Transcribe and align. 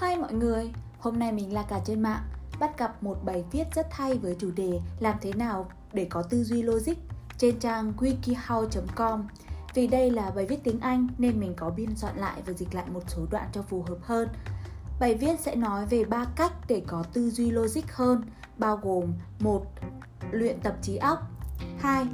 Hi 0.00 0.16
mọi 0.16 0.32
người, 0.32 0.70
hôm 0.98 1.18
nay 1.18 1.32
mình 1.32 1.54
là 1.54 1.62
cả 1.62 1.80
trên 1.84 2.02
mạng 2.02 2.22
bắt 2.60 2.78
gặp 2.78 3.02
một 3.02 3.16
bài 3.24 3.44
viết 3.52 3.64
rất 3.74 3.86
hay 3.90 4.18
với 4.18 4.36
chủ 4.38 4.50
đề 4.50 4.80
làm 5.00 5.16
thế 5.20 5.32
nào 5.32 5.70
để 5.92 6.04
có 6.10 6.22
tư 6.22 6.44
duy 6.44 6.62
logic 6.62 6.94
trên 7.38 7.58
trang 7.58 7.92
wikihow.com. 7.98 9.28
Vì 9.74 9.86
đây 9.86 10.10
là 10.10 10.30
bài 10.30 10.46
viết 10.46 10.64
tiếng 10.64 10.80
Anh 10.80 11.08
nên 11.18 11.40
mình 11.40 11.54
có 11.56 11.70
biên 11.70 11.96
soạn 11.96 12.16
lại 12.16 12.42
và 12.46 12.52
dịch 12.52 12.74
lại 12.74 12.84
một 12.90 13.02
số 13.08 13.26
đoạn 13.30 13.48
cho 13.52 13.62
phù 13.62 13.82
hợp 13.82 13.98
hơn. 14.02 14.28
Bài 15.00 15.14
viết 15.14 15.40
sẽ 15.40 15.56
nói 15.56 15.86
về 15.86 16.04
ba 16.04 16.24
cách 16.36 16.52
để 16.68 16.82
có 16.86 17.02
tư 17.12 17.30
duy 17.30 17.50
logic 17.50 17.92
hơn, 17.92 18.22
bao 18.58 18.76
gồm 18.82 19.12
một 19.38 19.66
Luyện 20.30 20.60
tập 20.60 20.76
trí 20.82 20.96
óc 20.96 21.18
2. 21.78 22.06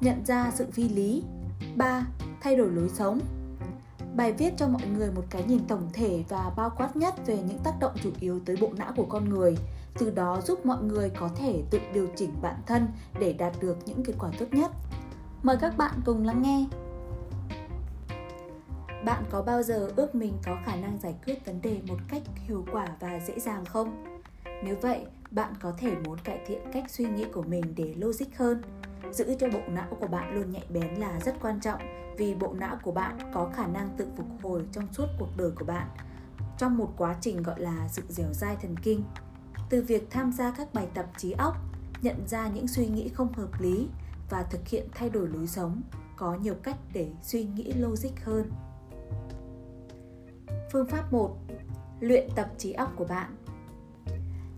Nhận 0.00 0.26
ra 0.26 0.50
sự 0.54 0.66
phi 0.72 0.88
lý 0.88 1.22
3. 1.76 2.06
Thay 2.40 2.56
đổi 2.56 2.70
lối 2.70 2.88
sống 2.88 3.20
Bài 4.16 4.32
viết 4.32 4.52
cho 4.56 4.68
mọi 4.68 4.86
người 4.96 5.10
một 5.10 5.24
cái 5.30 5.44
nhìn 5.44 5.66
tổng 5.68 5.88
thể 5.92 6.24
và 6.28 6.52
bao 6.56 6.70
quát 6.76 6.96
nhất 6.96 7.14
về 7.26 7.36
những 7.36 7.58
tác 7.58 7.74
động 7.80 7.92
chủ 8.02 8.10
yếu 8.20 8.40
tới 8.44 8.56
bộ 8.60 8.68
não 8.76 8.92
của 8.96 9.06
con 9.08 9.28
người, 9.28 9.56
từ 9.98 10.10
đó 10.10 10.40
giúp 10.40 10.66
mọi 10.66 10.82
người 10.82 11.10
có 11.10 11.30
thể 11.36 11.62
tự 11.70 11.78
điều 11.94 12.08
chỉnh 12.16 12.30
bản 12.42 12.56
thân 12.66 12.86
để 13.20 13.32
đạt 13.32 13.52
được 13.60 13.76
những 13.86 14.04
kết 14.04 14.12
quả 14.18 14.30
tốt 14.38 14.46
nhất. 14.50 14.70
Mời 15.42 15.56
các 15.60 15.76
bạn 15.76 16.00
cùng 16.04 16.24
lắng 16.24 16.42
nghe. 16.42 16.66
Bạn 19.04 19.24
có 19.30 19.42
bao 19.42 19.62
giờ 19.62 19.90
ước 19.96 20.14
mình 20.14 20.32
có 20.46 20.56
khả 20.64 20.76
năng 20.76 20.98
giải 21.02 21.14
quyết 21.26 21.46
vấn 21.46 21.62
đề 21.62 21.80
một 21.88 21.98
cách 22.08 22.22
hiệu 22.34 22.64
quả 22.72 22.86
và 23.00 23.20
dễ 23.26 23.40
dàng 23.40 23.64
không? 23.64 24.04
Nếu 24.64 24.76
vậy, 24.82 25.06
bạn 25.30 25.52
có 25.60 25.72
thể 25.78 25.94
muốn 26.04 26.18
cải 26.24 26.38
thiện 26.46 26.60
cách 26.72 26.90
suy 26.90 27.04
nghĩ 27.04 27.24
của 27.32 27.42
mình 27.42 27.74
để 27.76 27.94
logic 27.96 28.36
hơn. 28.36 28.62
Giữ 29.10 29.34
cho 29.38 29.48
bộ 29.48 29.60
não 29.68 29.96
của 30.00 30.06
bạn 30.06 30.34
luôn 30.34 30.50
nhạy 30.50 30.64
bén 30.68 30.94
là 30.94 31.20
rất 31.20 31.34
quan 31.42 31.60
trọng 31.60 31.80
vì 32.18 32.34
bộ 32.34 32.52
não 32.52 32.76
của 32.82 32.92
bạn 32.92 33.18
có 33.34 33.50
khả 33.54 33.66
năng 33.66 33.88
tự 33.96 34.06
phục 34.16 34.26
hồi 34.42 34.64
trong 34.72 34.92
suốt 34.92 35.06
cuộc 35.18 35.36
đời 35.36 35.50
của 35.50 35.64
bạn 35.64 35.88
trong 36.62 36.76
một 36.76 36.92
quá 36.96 37.16
trình 37.20 37.42
gọi 37.42 37.60
là 37.60 37.88
sự 37.88 38.02
dẻo 38.08 38.32
dai 38.32 38.56
thần 38.56 38.76
kinh. 38.82 39.02
Từ 39.70 39.82
việc 39.82 40.10
tham 40.10 40.32
gia 40.32 40.50
các 40.50 40.74
bài 40.74 40.88
tập 40.94 41.06
trí 41.16 41.32
óc, 41.32 41.56
nhận 42.02 42.28
ra 42.28 42.48
những 42.48 42.68
suy 42.68 42.86
nghĩ 42.86 43.08
không 43.08 43.32
hợp 43.32 43.60
lý 43.60 43.88
và 44.30 44.42
thực 44.42 44.68
hiện 44.68 44.88
thay 44.94 45.10
đổi 45.10 45.28
lối 45.28 45.46
sống, 45.46 45.82
có 46.16 46.34
nhiều 46.34 46.54
cách 46.62 46.76
để 46.92 47.10
suy 47.22 47.44
nghĩ 47.44 47.72
logic 47.72 48.24
hơn. 48.24 48.50
Phương 50.72 50.86
pháp 50.86 51.12
1. 51.12 51.36
Luyện 52.00 52.28
tập 52.36 52.50
trí 52.58 52.72
óc 52.72 52.92
của 52.96 53.04
bạn. 53.04 53.36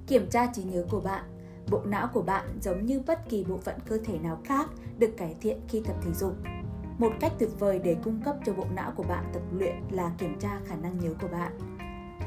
Kiểm 0.06 0.30
tra 0.30 0.46
trí 0.46 0.62
nhớ 0.62 0.84
của 0.90 1.00
bạn. 1.00 1.24
Bộ 1.70 1.82
não 1.84 2.08
của 2.12 2.22
bạn 2.22 2.58
giống 2.62 2.86
như 2.86 3.00
bất 3.06 3.28
kỳ 3.28 3.44
bộ 3.44 3.58
phận 3.58 3.76
cơ 3.86 3.98
thể 4.04 4.18
nào 4.18 4.40
khác 4.44 4.70
được 4.98 5.10
cải 5.16 5.36
thiện 5.40 5.60
khi 5.68 5.82
tập 5.86 5.96
thể 6.02 6.12
dục 6.12 6.36
một 6.98 7.12
cách 7.20 7.32
tuyệt 7.38 7.50
vời 7.58 7.80
để 7.84 7.96
cung 8.04 8.22
cấp 8.24 8.36
cho 8.46 8.52
bộ 8.52 8.64
não 8.74 8.92
của 8.96 9.02
bạn 9.02 9.24
tập 9.32 9.42
luyện 9.52 9.74
là 9.90 10.12
kiểm 10.18 10.38
tra 10.40 10.60
khả 10.66 10.76
năng 10.76 10.98
nhớ 10.98 11.10
của 11.20 11.28
bạn. 11.28 11.52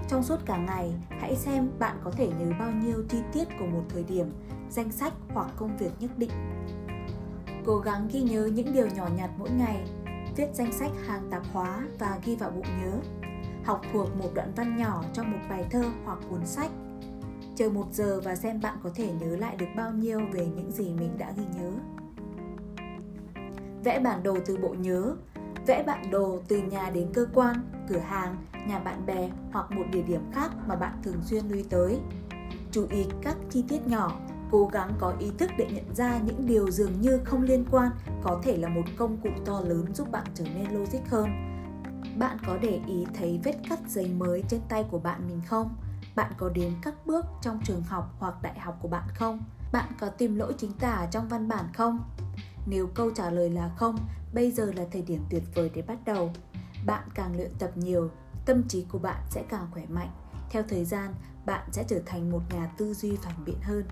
Trong 0.08 0.24
suốt 0.24 0.38
cả 0.46 0.58
ngày, 0.58 0.94
hãy 1.10 1.36
xem 1.36 1.70
bạn 1.80 1.98
có 2.04 2.12
thể 2.12 2.28
nhớ 2.28 2.52
bao 2.60 2.72
nhiêu 2.72 3.04
chi 3.10 3.18
tiết 3.34 3.48
của 3.60 3.66
một 3.66 3.84
thời 3.90 4.04
điểm, 4.04 4.32
danh 4.70 4.92
sách 4.92 5.14
hoặc 5.34 5.48
công 5.56 5.78
việc 5.78 5.92
nhất 6.00 6.12
định. 6.18 6.32
Cố 7.66 7.80
gắng 7.80 8.08
ghi 8.12 8.22
nhớ 8.22 8.50
những 8.54 8.74
điều 8.74 8.88
nhỏ 8.88 9.08
nhặt 9.18 9.30
mỗi 9.38 9.50
ngày, 9.50 9.86
viết 10.36 10.48
danh 10.54 10.74
sách 10.74 10.92
hàng 11.08 11.28
tạp 11.32 11.44
hóa 11.54 11.88
và 12.00 12.20
ghi 12.26 12.36
vào 12.36 12.50
bộ 12.50 12.62
nhớ. 12.82 12.92
Học 13.64 13.82
thuộc 13.94 14.18
một 14.18 14.30
đoạn 14.34 14.52
văn 14.56 14.78
nhỏ 14.78 15.04
trong 15.14 15.32
một 15.32 15.40
bài 15.50 15.66
thơ 15.72 15.84
hoặc 16.06 16.20
cuốn 16.30 16.46
sách. 16.46 16.72
Chờ 17.58 17.70
một 17.70 17.86
giờ 17.92 18.22
và 18.24 18.36
xem 18.36 18.62
bạn 18.62 18.78
có 18.84 18.90
thể 18.96 19.12
nhớ 19.22 19.36
lại 19.36 19.56
được 19.56 19.70
bao 19.76 19.92
nhiêu 19.92 20.20
về 20.34 20.48
những 20.56 20.72
gì 20.72 20.94
mình 20.94 21.18
đã 21.18 21.34
ghi 21.38 21.44
nhớ 21.56 21.72
vẽ 23.88 24.00
bản 24.00 24.24
đồ 24.24 24.38
từ 24.46 24.58
bộ 24.58 24.76
nhớ, 24.80 25.16
vẽ 25.68 25.84
bản 25.84 26.12
đồ 26.12 26.40
từ 26.48 26.58
nhà 26.58 26.90
đến 26.90 27.08
cơ 27.14 27.26
quan, 27.34 27.56
cửa 27.90 28.00
hàng, 28.00 28.36
nhà 28.68 28.80
bạn 28.80 29.06
bè 29.06 29.30
hoặc 29.52 29.72
một 29.72 29.84
địa 29.92 30.02
điểm 30.02 30.22
khác 30.34 30.52
mà 30.68 30.76
bạn 30.76 30.94
thường 31.04 31.22
xuyên 31.24 31.48
lui 31.50 31.66
tới. 31.70 32.00
Chú 32.72 32.88
ý 32.90 33.06
các 33.22 33.36
chi 33.50 33.64
tiết 33.68 33.88
nhỏ, 33.88 34.20
cố 34.52 34.70
gắng 34.74 34.94
có 35.00 35.14
ý 35.20 35.32
thức 35.38 35.50
để 35.58 35.68
nhận 35.72 35.96
ra 35.96 36.20
những 36.26 36.46
điều 36.48 36.72
dường 36.72 37.02
như 37.02 37.20
không 37.24 37.44
liên 37.44 37.66
quan 37.72 37.92
có 38.24 38.42
thể 38.44 38.58
là 38.58 38.70
một 38.70 38.84
công 38.98 39.18
cụ 39.18 39.30
to 39.46 39.62
lớn 39.62 39.86
giúp 39.94 40.12
bạn 40.12 40.26
trở 40.34 40.46
nên 40.56 40.72
logic 40.72 41.10
hơn. 41.10 41.30
Bạn 42.20 42.38
có 42.48 42.58
để 42.62 42.80
ý 42.88 43.06
thấy 43.14 43.40
vết 43.44 43.56
cắt 43.70 43.80
giấy 43.88 44.08
mới 44.18 44.44
trên 44.50 44.62
tay 44.70 44.86
của 44.92 45.00
bạn 45.00 45.22
mình 45.28 45.42
không? 45.48 45.76
Bạn 46.18 46.32
có 46.38 46.50
đến 46.50 46.74
các 46.82 46.94
bước 47.06 47.26
trong 47.42 47.60
trường 47.64 47.84
học 47.84 48.16
hoặc 48.20 48.42
đại 48.42 48.60
học 48.60 48.78
của 48.82 48.88
bạn 48.88 49.08
không? 49.16 49.44
Bạn 49.72 49.90
có 50.00 50.10
tìm 50.10 50.36
lỗi 50.36 50.54
chính 50.58 50.72
tả 50.72 51.08
trong 51.12 51.28
văn 51.28 51.48
bản 51.48 51.66
không? 51.74 52.00
Nếu 52.66 52.88
câu 52.96 53.12
trả 53.12 53.30
lời 53.30 53.50
là 53.50 53.72
không, 53.78 53.98
bây 54.34 54.52
giờ 54.52 54.72
là 54.76 54.86
thời 54.92 55.02
điểm 55.02 55.26
tuyệt 55.30 55.44
vời 55.56 55.72
để 55.76 55.82
bắt 55.82 55.98
đầu. 56.06 56.32
Bạn 56.86 57.04
càng 57.16 57.36
luyện 57.38 57.52
tập 57.60 57.72
nhiều, 57.76 58.10
tâm 58.46 58.64
trí 58.68 58.86
của 58.92 59.00
bạn 59.00 59.24
sẽ 59.30 59.44
càng 59.50 59.68
khỏe 59.72 59.86
mạnh. 59.90 60.12
Theo 60.50 60.64
thời 60.70 60.86
gian, 60.86 61.14
bạn 61.46 61.70
sẽ 61.72 61.84
trở 61.88 62.00
thành 62.06 62.32
một 62.32 62.42
nhà 62.54 62.72
tư 62.78 62.94
duy 62.94 63.16
phản 63.16 63.46
biện 63.46 63.62
hơn. 63.62 63.84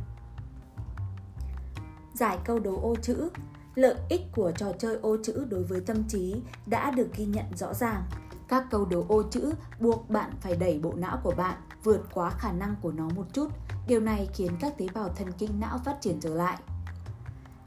Giải 2.14 2.38
câu 2.46 2.60
đố 2.60 2.82
ô 2.82 2.96
chữ 2.96 3.30
Lợi 3.76 3.96
ích 4.10 4.22
của 4.32 4.52
trò 4.52 4.72
chơi 4.80 4.96
ô 5.02 5.18
chữ 5.24 5.46
đối 5.50 5.64
với 5.64 5.82
tâm 5.82 6.04
trí 6.08 6.42
đã 6.66 6.92
được 6.92 7.08
ghi 7.16 7.26
nhận 7.26 7.46
rõ 7.56 7.74
ràng. 7.74 8.04
Các 8.48 8.66
câu 8.72 8.86
đố 8.86 9.06
ô 9.08 9.24
chữ 9.24 9.54
buộc 9.80 10.10
bạn 10.10 10.32
phải 10.42 10.56
đẩy 10.56 10.80
bộ 10.80 10.94
não 10.96 11.20
của 11.24 11.34
bạn 11.38 11.58
vượt 11.86 12.02
quá 12.14 12.30
khả 12.30 12.52
năng 12.52 12.76
của 12.82 12.92
nó 12.92 13.10
một 13.16 13.26
chút. 13.34 13.48
Điều 13.88 14.00
này 14.00 14.30
khiến 14.34 14.52
các 14.60 14.78
tế 14.78 14.88
bào 14.94 15.10
thần 15.10 15.32
kinh 15.38 15.60
não 15.60 15.78
phát 15.86 16.02
triển 16.02 16.20
trở 16.20 16.36
lại. 16.36 16.58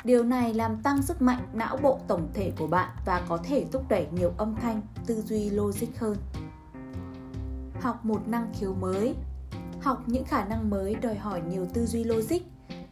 Điều 0.05 0.25
này 0.25 0.55
làm 0.55 0.83
tăng 0.83 1.03
sức 1.03 1.23
mạnh 1.23 1.49
não 1.53 1.77
bộ 1.77 2.01
tổng 2.09 2.29
thể 2.35 2.53
của 2.59 2.67
bạn 2.67 2.97
và 3.07 3.23
có 3.29 3.39
thể 3.45 3.67
thúc 3.73 3.83
đẩy 3.89 4.07
nhiều 4.13 4.33
âm 4.37 4.57
thanh, 4.57 4.83
tư 5.07 5.23
duy 5.23 5.51
logic 5.51 5.99
hơn. 5.99 6.17
Học 7.81 8.05
một 8.05 8.29
năng 8.29 8.53
khiếu 8.55 8.75
mới 8.75 9.15
Học 9.81 10.03
những 10.07 10.25
khả 10.25 10.45
năng 10.45 10.71
mới 10.71 10.95
đòi 10.95 11.15
hỏi 11.15 11.43
nhiều 11.51 11.67
tư 11.75 11.87
duy 11.87 12.05
logic, 12.05 12.43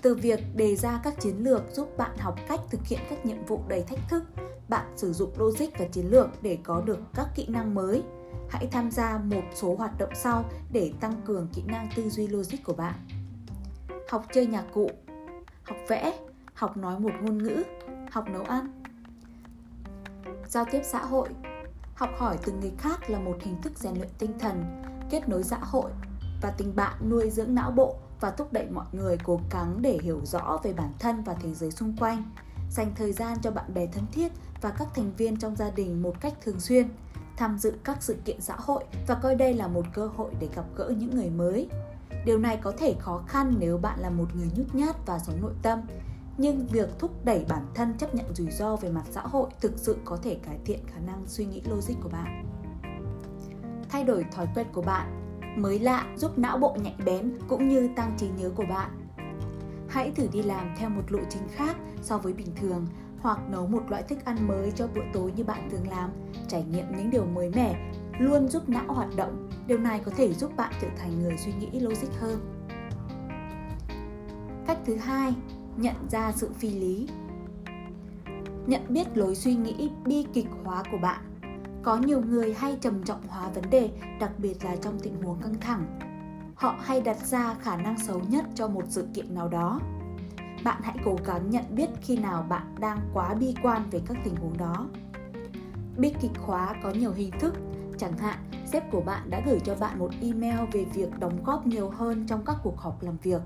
từ 0.03 0.15
việc 0.15 0.41
đề 0.57 0.77
ra 0.77 1.01
các 1.05 1.21
chiến 1.21 1.37
lược 1.39 1.63
giúp 1.73 1.97
bạn 1.97 2.19
học 2.19 2.39
cách 2.49 2.61
thực 2.71 2.87
hiện 2.87 3.01
các 3.11 3.27
nhiệm 3.27 3.45
vụ 3.45 3.61
đầy 3.69 3.83
thách 3.83 4.09
thức, 4.09 4.23
bạn 4.69 4.87
sử 4.97 5.13
dụng 5.13 5.31
logic 5.37 5.79
và 5.79 5.85
chiến 5.93 6.07
lược 6.11 6.43
để 6.43 6.59
có 6.63 6.81
được 6.81 6.99
các 7.15 7.29
kỹ 7.35 7.47
năng 7.49 7.75
mới. 7.75 8.03
Hãy 8.51 8.67
tham 8.67 8.91
gia 8.91 9.19
một 9.19 9.43
số 9.55 9.75
hoạt 9.75 9.99
động 9.99 10.13
sau 10.15 10.45
để 10.73 10.93
tăng 11.01 11.23
cường 11.25 11.49
kỹ 11.55 11.63
năng 11.67 11.89
tư 11.97 12.11
duy 12.11 12.29
logic 12.29 12.65
của 12.65 12.75
bạn. 12.75 12.95
Học 14.11 14.27
chơi 14.35 14.47
nhạc 14.47 14.65
cụ, 14.73 14.91
học 15.63 15.77
vẽ, 15.89 16.19
học 16.55 16.77
nói 16.77 16.99
một 16.99 17.13
ngôn 17.23 17.39
ngữ, 17.39 17.63
học 18.11 18.29
nấu 18.29 18.43
ăn. 18.43 18.83
Giao 20.49 20.65
tiếp 20.65 20.81
xã 20.85 20.99
hội 20.99 21.29
Học 21.97 22.11
hỏi 22.17 22.39
từ 22.43 22.53
người 22.53 22.73
khác 22.79 23.11
là 23.11 23.19
một 23.19 23.37
hình 23.41 23.63
thức 23.63 23.73
rèn 23.77 23.95
luyện 23.95 24.09
tinh 24.19 24.39
thần, 24.39 24.83
kết 25.11 25.29
nối 25.29 25.43
xã 25.43 25.59
hội 25.61 25.91
và 26.43 26.51
tình 26.51 26.77
bạn 26.77 27.11
nuôi 27.11 27.31
dưỡng 27.31 27.55
não 27.55 27.71
bộ 27.71 27.97
và 28.21 28.31
thúc 28.31 28.53
đẩy 28.53 28.67
mọi 28.71 28.87
người 28.93 29.19
cố 29.25 29.41
gắng 29.51 29.79
để 29.83 29.99
hiểu 30.03 30.21
rõ 30.25 30.61
về 30.63 30.73
bản 30.73 30.93
thân 30.99 31.23
và 31.23 31.35
thế 31.35 31.55
giới 31.55 31.71
xung 31.71 31.97
quanh, 31.97 32.23
dành 32.71 32.93
thời 32.95 33.13
gian 33.13 33.39
cho 33.43 33.51
bạn 33.51 33.75
bè 33.75 33.87
thân 33.87 34.05
thiết 34.13 34.33
và 34.61 34.71
các 34.71 34.89
thành 34.95 35.13
viên 35.17 35.37
trong 35.37 35.57
gia 35.57 35.71
đình 35.71 36.03
một 36.03 36.21
cách 36.21 36.35
thường 36.45 36.61
xuyên, 36.61 36.89
tham 37.37 37.59
dự 37.59 37.73
các 37.85 38.03
sự 38.03 38.17
kiện 38.25 38.41
xã 38.41 38.55
hội 38.59 38.85
và 39.07 39.15
coi 39.15 39.35
đây 39.35 39.55
là 39.55 39.69
một 39.69 39.87
cơ 39.95 40.07
hội 40.07 40.31
để 40.41 40.49
gặp 40.57 40.65
gỡ 40.77 40.93
những 40.99 41.17
người 41.17 41.31
mới. 41.31 41.69
Điều 42.25 42.39
này 42.39 42.59
có 42.63 42.73
thể 42.79 42.95
khó 42.99 43.23
khăn 43.29 43.55
nếu 43.59 43.79
bạn 43.79 44.01
là 44.01 44.11
một 44.11 44.37
người 44.37 44.49
nhút 44.57 44.75
nhát 44.75 45.07
và 45.07 45.19
sống 45.19 45.41
nội 45.41 45.55
tâm, 45.63 45.81
nhưng 46.39 46.67
việc 46.67 46.89
thúc 46.99 47.25
đẩy 47.25 47.45
bản 47.49 47.67
thân 47.75 47.95
chấp 47.99 48.15
nhận 48.15 48.35
rủi 48.35 48.51
ro 48.51 48.77
về 48.77 48.91
mặt 48.91 49.05
xã 49.11 49.21
hội 49.21 49.51
thực 49.61 49.73
sự 49.77 49.97
có 50.05 50.17
thể 50.17 50.35
cải 50.35 50.59
thiện 50.65 50.81
khả 50.87 50.99
năng 50.99 51.23
suy 51.27 51.45
nghĩ 51.45 51.63
logic 51.67 51.95
của 52.03 52.09
bạn 52.09 52.47
thay 53.89 54.05
đổi 54.05 54.25
thói 54.33 54.47
quen 54.55 54.67
của 54.73 54.83
bạn 54.83 55.23
mới 55.57 55.79
lạ 55.79 56.07
giúp 56.17 56.39
não 56.39 56.59
bộ 56.59 56.77
nhạy 56.83 56.95
bén 57.05 57.39
cũng 57.49 57.69
như 57.69 57.89
tăng 57.97 58.17
trí 58.19 58.29
nhớ 58.29 58.51
của 58.55 58.65
bạn 58.69 58.91
hãy 59.89 60.11
thử 60.11 60.29
đi 60.33 60.43
làm 60.43 60.75
theo 60.79 60.89
một 60.89 61.03
lộ 61.13 61.19
trình 61.31 61.49
khác 61.53 61.77
so 62.03 62.19
với 62.19 62.33
bình 62.33 62.55
thường 62.61 62.87
hoặc 63.27 63.39
nấu 63.51 63.67
một 63.67 63.83
loại 63.89 64.03
thức 64.03 64.25
ăn 64.25 64.49
mới 64.49 64.71
cho 64.71 64.89
bữa 64.95 65.01
tối 65.13 65.33
như 65.37 65.45
bạn 65.45 65.69
thường 65.71 65.89
làm. 65.91 66.11
Trải 66.49 66.65
nghiệm 66.65 66.97
những 66.97 67.11
điều 67.11 67.25
mới 67.25 67.51
mẻ 67.55 67.93
luôn 68.19 68.49
giúp 68.49 68.69
não 68.69 68.85
hoạt 68.89 69.09
động. 69.17 69.51
Điều 69.67 69.79
này 69.79 70.01
có 70.05 70.13
thể 70.17 70.35
giúp 70.35 70.57
bạn 70.57 70.73
trở 70.81 70.89
thành 70.99 71.23
người 71.23 71.37
suy 71.39 71.53
nghĩ 71.53 71.81
logic 71.81 72.09
hơn. 72.21 72.39
Cách 74.67 74.79
thứ 74.87 74.97
hai, 74.97 75.35
nhận 75.77 75.95
ra 76.11 76.33
sự 76.33 76.51
phi 76.59 76.71
lý. 76.71 77.09
Nhận 78.67 78.83
biết 78.89 79.17
lối 79.17 79.35
suy 79.35 79.55
nghĩ 79.55 79.91
bi 80.05 80.27
kịch 80.33 80.49
hóa 80.65 80.83
của 80.91 80.99
bạn. 80.99 81.21
Có 81.83 81.97
nhiều 81.97 82.21
người 82.21 82.55
hay 82.55 82.79
trầm 82.81 83.03
trọng 83.05 83.29
hóa 83.29 83.49
vấn 83.49 83.71
đề, 83.71 83.91
đặc 84.21 84.31
biệt 84.39 84.65
là 84.65 84.77
trong 84.77 84.99
tình 85.03 85.23
huống 85.23 85.41
căng 85.43 85.61
thẳng. 85.61 85.99
Họ 86.55 86.77
hay 86.81 87.01
đặt 87.01 87.27
ra 87.27 87.55
khả 87.55 87.77
năng 87.77 87.99
xấu 87.99 88.21
nhất 88.29 88.45
cho 88.55 88.69
một 88.69 88.85
sự 88.89 89.07
kiện 89.15 89.35
nào 89.35 89.49
đó 89.49 89.81
bạn 90.65 90.81
hãy 90.83 90.97
cố 91.05 91.17
gắng 91.25 91.51
nhận 91.51 91.65
biết 91.71 91.89
khi 92.01 92.17
nào 92.17 92.47
bạn 92.49 92.75
đang 92.81 93.11
quá 93.15 93.35
bi 93.35 93.55
quan 93.63 93.91
về 93.91 94.01
các 94.07 94.17
tình 94.25 94.37
huống 94.37 94.57
đó 94.57 94.87
bi 95.97 96.13
kịch 96.21 96.39
hóa 96.39 96.75
có 96.83 96.91
nhiều 96.91 97.13
hình 97.13 97.31
thức 97.41 97.55
chẳng 97.99 98.19
hạn 98.19 98.39
sếp 98.73 98.91
của 98.91 99.01
bạn 99.01 99.31
đã 99.31 99.43
gửi 99.47 99.61
cho 99.65 99.75
bạn 99.75 99.99
một 99.99 100.11
email 100.23 100.59
về 100.73 100.85
việc 100.95 101.19
đóng 101.19 101.45
góp 101.45 101.67
nhiều 101.67 101.91
hơn 101.91 102.27
trong 102.27 102.45
các 102.45 102.57
cuộc 102.63 102.79
họp 102.79 103.03
làm 103.03 103.17
việc 103.23 103.41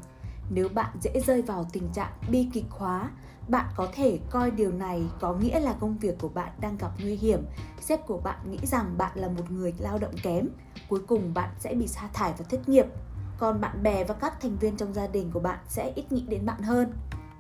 Nếu 0.51 0.69
bạn 0.69 0.97
dễ 1.01 1.21
rơi 1.27 1.43
vào 1.43 1.67
tình 1.73 1.89
trạng 1.93 2.12
bi 2.31 2.49
kịch 2.53 2.65
hóa, 2.71 3.11
bạn 3.49 3.67
có 3.77 3.89
thể 3.95 4.19
coi 4.31 4.51
điều 4.51 4.73
này 4.73 5.03
có 5.21 5.35
nghĩa 5.35 5.61
là 5.61 5.75
công 5.81 5.99
việc 5.99 6.19
của 6.19 6.29
bạn 6.29 6.53
đang 6.61 6.77
gặp 6.79 6.91
nguy 7.03 7.17
hiểm. 7.17 7.41
Sếp 7.81 8.07
của 8.07 8.19
bạn 8.19 8.51
nghĩ 8.51 8.59
rằng 8.62 8.95
bạn 8.99 9.12
là 9.15 9.29
một 9.29 9.51
người 9.51 9.75
lao 9.79 9.99
động 9.99 10.15
kém, 10.23 10.49
cuối 10.89 11.01
cùng 11.09 11.35
bạn 11.35 11.51
sẽ 11.59 11.75
bị 11.75 11.87
sa 11.87 12.09
thải 12.12 12.33
và 12.39 12.45
thất 12.49 12.69
nghiệp. 12.69 12.87
Còn 13.41 13.61
bạn 13.61 13.83
bè 13.83 14.05
và 14.05 14.15
các 14.15 14.41
thành 14.41 14.57
viên 14.57 14.77
trong 14.77 14.95
gia 14.95 15.07
đình 15.07 15.31
của 15.31 15.41
bạn 15.41 15.59
sẽ 15.69 15.93
ít 15.95 16.13
nghĩ 16.13 16.27
đến 16.29 16.47
bạn 16.47 16.63
hơn. 16.63 16.93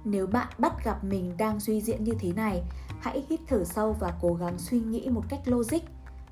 Nếu 0.04 0.26
bạn 0.26 0.48
bắt 0.58 0.84
gặp 0.84 1.04
mình 1.04 1.36
đang 1.36 1.60
suy 1.60 1.80
diễn 1.80 2.04
như 2.04 2.12
thế 2.18 2.32
này, 2.32 2.62
hãy 3.00 3.24
hít 3.28 3.40
thở 3.48 3.64
sâu 3.64 3.96
và 4.00 4.14
cố 4.20 4.34
gắng 4.34 4.58
suy 4.58 4.80
nghĩ 4.80 5.08
một 5.08 5.22
cách 5.28 5.40
logic. 5.44 5.80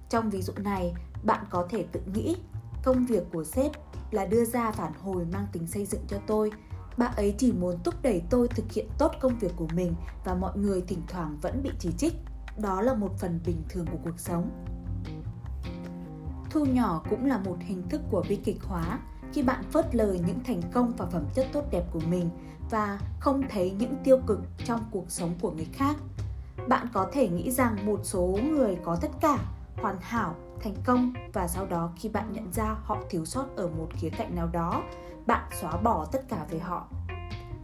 Trong 0.08 0.30
ví 0.30 0.42
dụ 0.42 0.52
này, 0.56 0.94
bạn 1.22 1.44
có 1.50 1.66
thể 1.70 1.84
tự 1.92 2.00
nghĩ 2.14 2.36
công 2.84 3.06
việc 3.06 3.22
của 3.32 3.44
sếp 3.44 3.72
là 4.10 4.26
đưa 4.26 4.44
ra 4.44 4.70
phản 4.70 4.92
hồi 5.02 5.24
mang 5.32 5.46
tính 5.52 5.66
xây 5.66 5.86
dựng 5.86 6.02
cho 6.08 6.16
tôi 6.26 6.50
Bà 6.98 7.06
ấy 7.06 7.34
chỉ 7.38 7.52
muốn 7.52 7.78
thúc 7.84 7.94
đẩy 8.02 8.22
tôi 8.30 8.48
thực 8.48 8.72
hiện 8.72 8.86
tốt 8.98 9.12
công 9.20 9.38
việc 9.38 9.52
của 9.56 9.68
mình 9.74 9.94
và 10.24 10.34
mọi 10.34 10.58
người 10.58 10.82
thỉnh 10.82 11.02
thoảng 11.08 11.38
vẫn 11.42 11.62
bị 11.62 11.70
chỉ 11.78 11.92
trích. 11.98 12.14
Đó 12.58 12.80
là 12.80 12.94
một 12.94 13.18
phần 13.18 13.40
bình 13.46 13.62
thường 13.68 13.86
của 13.92 13.98
cuộc 14.04 14.18
sống. 14.20 14.50
Thu 16.50 16.64
nhỏ 16.64 17.02
cũng 17.10 17.26
là 17.26 17.38
một 17.38 17.56
hình 17.60 17.88
thức 17.88 18.00
của 18.10 18.24
bi 18.28 18.36
kịch 18.36 18.62
hóa 18.62 18.98
khi 19.32 19.42
bạn 19.42 19.64
phớt 19.70 19.94
lờ 19.94 20.12
những 20.12 20.40
thành 20.44 20.62
công 20.72 20.92
và 20.96 21.06
phẩm 21.06 21.24
chất 21.34 21.46
tốt 21.52 21.64
đẹp 21.70 21.84
của 21.92 22.00
mình 22.10 22.30
và 22.70 23.00
không 23.20 23.42
thấy 23.50 23.70
những 23.78 23.94
tiêu 24.04 24.20
cực 24.26 24.40
trong 24.64 24.80
cuộc 24.90 25.04
sống 25.08 25.34
của 25.40 25.50
người 25.50 25.68
khác. 25.72 25.96
Bạn 26.68 26.86
có 26.92 27.08
thể 27.12 27.28
nghĩ 27.28 27.50
rằng 27.50 27.86
một 27.86 28.00
số 28.02 28.38
người 28.42 28.78
có 28.84 28.96
tất 29.00 29.10
cả, 29.20 29.38
hoàn 29.76 29.96
hảo, 30.00 30.34
thành 30.60 30.74
công 30.84 31.12
và 31.32 31.48
sau 31.48 31.66
đó 31.66 31.90
khi 31.96 32.08
bạn 32.08 32.32
nhận 32.32 32.52
ra 32.52 32.76
họ 32.84 32.98
thiếu 33.10 33.24
sót 33.24 33.46
ở 33.56 33.68
một 33.68 33.88
khía 33.92 34.10
cạnh 34.10 34.34
nào 34.34 34.48
đó 34.52 34.82
bạn 35.26 35.44
xóa 35.60 35.76
bỏ 35.76 36.04
tất 36.12 36.24
cả 36.28 36.46
về 36.50 36.58
họ. 36.58 36.88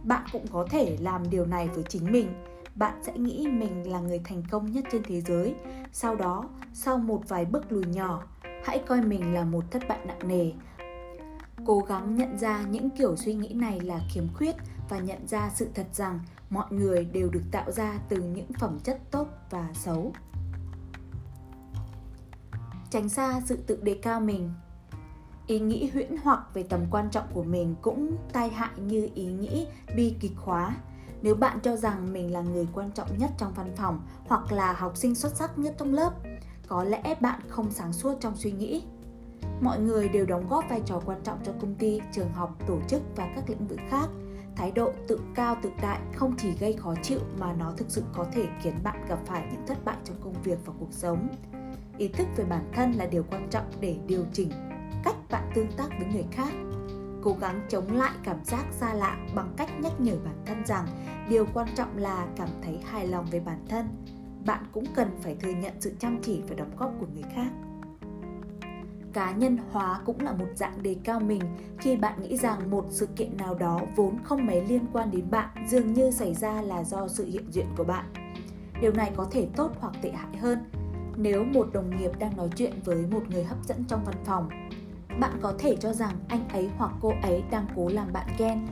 Bạn 0.03 0.23
cũng 0.31 0.47
có 0.51 0.67
thể 0.69 0.97
làm 0.99 1.29
điều 1.29 1.45
này 1.45 1.67
với 1.67 1.83
chính 1.89 2.11
mình. 2.11 2.33
Bạn 2.75 3.03
sẽ 3.03 3.13
nghĩ 3.17 3.47
mình 3.47 3.91
là 3.91 3.99
người 3.99 4.21
thành 4.25 4.43
công 4.51 4.71
nhất 4.71 4.85
trên 4.91 5.03
thế 5.03 5.21
giới. 5.21 5.55
Sau 5.91 6.15
đó 6.15 6.43
sau 6.73 6.97
một 6.97 7.21
vài 7.27 7.45
bước 7.45 7.71
lùi 7.71 7.85
nhỏ 7.85 8.23
hãy 8.63 8.79
coi 8.87 9.01
mình 9.01 9.33
là 9.33 9.43
một 9.43 9.71
thất 9.71 9.83
bại 9.87 9.99
nặng 10.05 10.27
nề 10.27 10.51
cố 11.65 11.79
gắng 11.79 12.15
nhận 12.15 12.37
ra 12.37 12.61
những 12.61 12.89
kiểu 12.89 13.15
suy 13.15 13.33
nghĩ 13.33 13.53
này 13.53 13.79
là 13.79 13.99
khiếm 14.09 14.33
khuyết 14.33 14.55
và 14.89 14.99
nhận 14.99 15.27
ra 15.27 15.51
sự 15.55 15.67
thật 15.75 15.87
rằng 15.93 16.19
mọi 16.49 16.65
người 16.69 17.05
đều 17.05 17.29
được 17.29 17.43
tạo 17.51 17.71
ra 17.71 17.99
từ 18.09 18.21
những 18.21 18.53
phẩm 18.59 18.79
chất 18.83 18.99
tốt 19.11 19.27
và 19.49 19.69
xấu. 19.73 20.13
Tránh 22.89 23.09
xa 23.09 23.41
sự 23.45 23.57
tự 23.67 23.79
đề 23.81 23.99
cao 24.01 24.19
mình. 24.19 24.53
Ý 25.47 25.59
nghĩ 25.59 25.89
huyễn 25.93 26.15
hoặc 26.23 26.53
về 26.53 26.63
tầm 26.63 26.81
quan 26.91 27.09
trọng 27.11 27.25
của 27.33 27.43
mình 27.43 27.75
cũng 27.81 28.17
tai 28.33 28.49
hại 28.49 28.79
như 28.79 29.09
ý 29.15 29.25
nghĩ 29.25 29.67
bi 29.95 30.15
kịch 30.19 30.35
hóa. 30.35 30.75
Nếu 31.21 31.35
bạn 31.35 31.59
cho 31.63 31.75
rằng 31.75 32.13
mình 32.13 32.33
là 32.33 32.41
người 32.41 32.67
quan 32.73 32.91
trọng 32.91 33.17
nhất 33.17 33.31
trong 33.37 33.53
văn 33.53 33.73
phòng 33.75 34.01
hoặc 34.27 34.51
là 34.51 34.73
học 34.73 34.97
sinh 34.97 35.15
xuất 35.15 35.35
sắc 35.35 35.57
nhất 35.57 35.75
trong 35.77 35.93
lớp, 35.93 36.13
có 36.67 36.83
lẽ 36.83 37.15
bạn 37.21 37.39
không 37.47 37.71
sáng 37.71 37.93
suốt 37.93 38.17
trong 38.19 38.35
suy 38.35 38.51
nghĩ 38.51 38.83
mọi 39.61 39.79
người 39.79 40.09
đều 40.09 40.25
đóng 40.25 40.47
góp 40.49 40.65
vai 40.69 40.81
trò 40.85 41.01
quan 41.05 41.19
trọng 41.23 41.39
cho 41.43 41.51
công 41.61 41.75
ty, 41.75 42.01
trường 42.11 42.31
học, 42.31 42.57
tổ 42.67 42.79
chức 42.87 43.01
và 43.15 43.31
các 43.35 43.49
lĩnh 43.49 43.67
vực 43.67 43.79
khác. 43.89 44.07
Thái 44.55 44.71
độ 44.71 44.91
tự 45.07 45.19
cao, 45.35 45.55
tự 45.61 45.71
đại 45.81 45.99
không 46.15 46.35
chỉ 46.37 46.51
gây 46.59 46.73
khó 46.73 46.93
chịu 47.01 47.19
mà 47.39 47.53
nó 47.53 47.73
thực 47.77 47.89
sự 47.89 48.03
có 48.13 48.25
thể 48.33 48.45
khiến 48.61 48.73
bạn 48.83 49.05
gặp 49.09 49.19
phải 49.25 49.47
những 49.51 49.67
thất 49.67 49.85
bại 49.85 49.97
trong 50.03 50.17
công 50.23 50.41
việc 50.43 50.59
và 50.65 50.73
cuộc 50.79 50.91
sống. 50.91 51.27
Ý 51.97 52.07
thức 52.07 52.27
về 52.35 52.45
bản 52.45 52.71
thân 52.73 52.91
là 52.91 53.05
điều 53.05 53.23
quan 53.31 53.47
trọng 53.49 53.65
để 53.79 53.97
điều 54.07 54.25
chỉnh 54.33 54.49
cách 55.03 55.15
bạn 55.31 55.51
tương 55.55 55.71
tác 55.71 55.89
với 55.99 56.07
người 56.13 56.25
khác. 56.31 56.53
Cố 57.23 57.35
gắng 57.41 57.61
chống 57.69 57.91
lại 57.91 58.13
cảm 58.23 58.45
giác 58.45 58.65
xa 58.71 58.93
lạ 58.93 59.17
bằng 59.35 59.53
cách 59.57 59.69
nhắc 59.79 59.93
nhở 59.99 60.15
bản 60.25 60.43
thân 60.45 60.65
rằng 60.65 60.87
điều 61.29 61.45
quan 61.53 61.67
trọng 61.75 61.97
là 61.97 62.27
cảm 62.35 62.49
thấy 62.61 62.79
hài 62.85 63.07
lòng 63.07 63.25
về 63.31 63.39
bản 63.39 63.65
thân. 63.69 63.87
Bạn 64.45 64.63
cũng 64.71 64.85
cần 64.95 65.09
phải 65.21 65.35
thừa 65.35 65.51
nhận 65.51 65.73
sự 65.79 65.93
chăm 65.99 66.19
chỉ 66.21 66.41
và 66.47 66.55
đóng 66.55 66.71
góp 66.77 66.93
của 66.99 67.07
người 67.13 67.23
khác 67.35 67.51
cá 69.15 69.31
nhân 69.31 69.57
hóa 69.71 69.99
cũng 70.05 70.19
là 70.19 70.33
một 70.33 70.45
dạng 70.55 70.83
đề 70.83 70.95
cao 71.03 71.19
mình 71.19 71.41
khi 71.79 71.95
bạn 71.95 72.21
nghĩ 72.21 72.37
rằng 72.37 72.71
một 72.71 72.85
sự 72.89 73.05
kiện 73.05 73.37
nào 73.37 73.55
đó 73.55 73.81
vốn 73.95 74.17
không 74.23 74.45
mấy 74.45 74.65
liên 74.65 74.85
quan 74.93 75.11
đến 75.11 75.31
bạn 75.31 75.49
dường 75.67 75.93
như 75.93 76.11
xảy 76.11 76.33
ra 76.33 76.61
là 76.61 76.83
do 76.83 77.07
sự 77.07 77.25
hiện 77.25 77.51
diện 77.51 77.65
của 77.77 77.83
bạn. 77.83 78.05
Điều 78.81 78.91
này 78.93 79.11
có 79.15 79.27
thể 79.31 79.47
tốt 79.55 79.71
hoặc 79.79 79.93
tệ 80.01 80.11
hại 80.11 80.37
hơn 80.37 80.59
nếu 81.15 81.43
một 81.43 81.67
đồng 81.73 81.97
nghiệp 81.97 82.11
đang 82.19 82.37
nói 82.37 82.49
chuyện 82.55 82.73
với 82.85 83.05
một 83.11 83.23
người 83.29 83.43
hấp 83.43 83.57
dẫn 83.63 83.83
trong 83.87 84.03
văn 84.05 84.15
phòng. 84.25 84.49
Bạn 85.19 85.31
có 85.41 85.53
thể 85.59 85.75
cho 85.75 85.93
rằng 85.93 86.15
anh 86.27 86.49
ấy 86.49 86.69
hoặc 86.77 86.91
cô 87.01 87.13
ấy 87.23 87.43
đang 87.51 87.67
cố 87.75 87.89
làm 87.89 88.13
bạn 88.13 88.27
ghen 88.37 88.67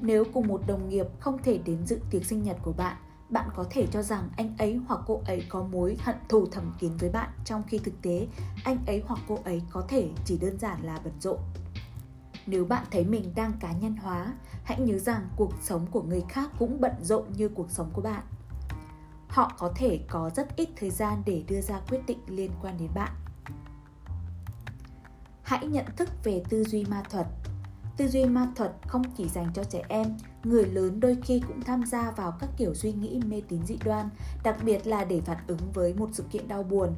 nếu 0.00 0.24
cùng 0.32 0.48
một 0.48 0.60
đồng 0.66 0.88
nghiệp 0.88 1.06
không 1.20 1.38
thể 1.42 1.58
đến 1.58 1.86
dự 1.86 1.98
tiệc 2.10 2.24
sinh 2.24 2.42
nhật 2.42 2.56
của 2.62 2.72
bạn 2.72 2.96
bạn 3.30 3.48
có 3.54 3.64
thể 3.70 3.86
cho 3.86 4.02
rằng 4.02 4.28
anh 4.36 4.56
ấy 4.58 4.80
hoặc 4.86 5.00
cô 5.06 5.22
ấy 5.26 5.44
có 5.48 5.62
mối 5.62 5.96
hận 6.00 6.16
thù 6.28 6.46
thầm 6.46 6.74
kín 6.78 6.96
với 6.96 7.10
bạn 7.10 7.28
trong 7.44 7.62
khi 7.66 7.78
thực 7.78 8.02
tế, 8.02 8.26
anh 8.64 8.78
ấy 8.86 9.02
hoặc 9.06 9.20
cô 9.28 9.38
ấy 9.44 9.62
có 9.70 9.84
thể 9.88 10.08
chỉ 10.24 10.38
đơn 10.38 10.58
giản 10.58 10.82
là 10.82 10.98
bận 11.04 11.12
rộn. 11.20 11.38
Nếu 12.46 12.64
bạn 12.64 12.84
thấy 12.90 13.04
mình 13.04 13.32
đang 13.34 13.52
cá 13.60 13.72
nhân 13.72 13.96
hóa, 13.96 14.32
hãy 14.64 14.80
nhớ 14.80 14.98
rằng 14.98 15.28
cuộc 15.36 15.52
sống 15.62 15.86
của 15.90 16.02
người 16.02 16.24
khác 16.28 16.50
cũng 16.58 16.80
bận 16.80 16.92
rộn 17.00 17.24
như 17.36 17.48
cuộc 17.48 17.70
sống 17.70 17.90
của 17.92 18.02
bạn. 18.02 18.22
Họ 19.28 19.52
có 19.58 19.72
thể 19.76 20.00
có 20.08 20.30
rất 20.36 20.56
ít 20.56 20.68
thời 20.76 20.90
gian 20.90 21.22
để 21.26 21.44
đưa 21.48 21.60
ra 21.60 21.80
quyết 21.88 22.00
định 22.06 22.18
liên 22.26 22.50
quan 22.62 22.78
đến 22.78 22.88
bạn. 22.94 23.12
Hãy 25.42 25.66
nhận 25.66 25.84
thức 25.96 26.08
về 26.24 26.42
tư 26.48 26.64
duy 26.64 26.84
ma 26.84 27.02
thuật 27.10 27.26
tư 28.00 28.08
duy 28.08 28.24
ma 28.24 28.48
thuật 28.56 28.72
không 28.86 29.02
chỉ 29.16 29.28
dành 29.28 29.46
cho 29.54 29.64
trẻ 29.64 29.82
em, 29.88 30.06
người 30.44 30.66
lớn 30.66 31.00
đôi 31.00 31.16
khi 31.22 31.42
cũng 31.48 31.60
tham 31.60 31.84
gia 31.86 32.10
vào 32.10 32.32
các 32.40 32.50
kiểu 32.56 32.74
suy 32.74 32.92
nghĩ 32.92 33.20
mê 33.26 33.42
tín 33.48 33.66
dị 33.66 33.78
đoan, 33.84 34.08
đặc 34.42 34.56
biệt 34.64 34.86
là 34.86 35.04
để 35.04 35.20
phản 35.20 35.36
ứng 35.46 35.58
với 35.74 35.94
một 35.94 36.08
sự 36.12 36.24
kiện 36.30 36.48
đau 36.48 36.62
buồn. 36.62 36.88